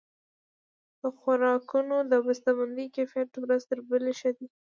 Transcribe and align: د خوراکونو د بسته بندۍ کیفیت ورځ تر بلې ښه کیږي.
د 1.01 1.03
خوراکونو 1.19 1.97
د 2.11 2.13
بسته 2.25 2.49
بندۍ 2.57 2.87
کیفیت 2.95 3.29
ورځ 3.39 3.61
تر 3.69 3.79
بلې 3.89 4.13
ښه 4.19 4.31
کیږي. 4.37 4.57